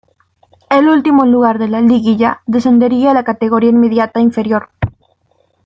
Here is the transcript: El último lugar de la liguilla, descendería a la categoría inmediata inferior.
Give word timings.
El 0.71 0.87
último 0.89 1.27
lugar 1.27 1.59
de 1.59 1.67
la 1.67 1.79
liguilla, 1.79 2.41
descendería 2.47 3.11
a 3.11 3.13
la 3.13 3.23
categoría 3.23 3.69
inmediata 3.69 4.19
inferior. 4.19 4.71